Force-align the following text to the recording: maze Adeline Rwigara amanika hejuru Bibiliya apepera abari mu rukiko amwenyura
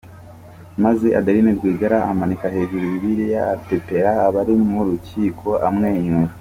maze 0.83 1.07
Adeline 1.19 1.51
Rwigara 1.57 1.97
amanika 2.11 2.45
hejuru 2.55 2.83
Bibiliya 2.91 3.41
apepera 3.55 4.11
abari 4.27 4.53
mu 4.69 4.79
rukiko 4.87 5.47
amwenyura 5.69 6.29